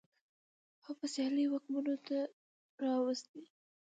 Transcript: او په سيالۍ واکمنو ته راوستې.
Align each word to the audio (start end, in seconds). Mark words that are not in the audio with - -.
او 0.85 0.91
په 0.99 1.05
سيالۍ 1.13 1.45
واکمنو 1.49 1.95
ته 2.07 2.17
راوستې. 2.83 3.41